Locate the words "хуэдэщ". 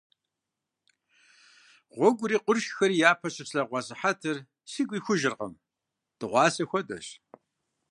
6.69-7.07